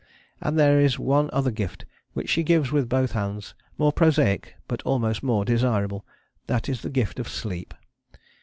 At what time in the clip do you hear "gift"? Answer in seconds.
1.51-1.85, 6.89-7.19